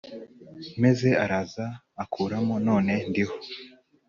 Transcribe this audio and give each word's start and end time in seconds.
Maze 0.81 1.09
araza 1.23 1.65
ankuramo, 2.01 2.55
None 2.67 2.93
ndiho. 3.09 3.35